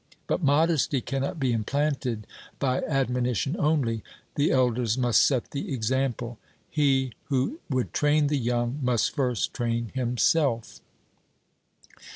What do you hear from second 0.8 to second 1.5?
cannot